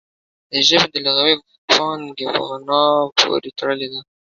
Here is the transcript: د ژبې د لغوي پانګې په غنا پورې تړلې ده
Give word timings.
د 0.51 0.53
ژبې 0.67 0.87
د 0.93 0.95
لغوي 1.05 1.35
پانګې 1.71 2.25
په 2.33 2.41
غنا 2.47 2.83
پورې 3.19 3.49
تړلې 3.57 3.87
ده 3.91 3.99